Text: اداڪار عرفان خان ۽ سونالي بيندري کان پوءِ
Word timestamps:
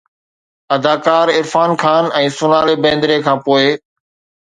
اداڪار 0.77 1.27
عرفان 1.37 1.71
خان 1.83 2.11
۽ 2.23 2.35
سونالي 2.41 2.75
بيندري 2.83 3.17
کان 3.29 3.37
پوءِ 3.49 3.65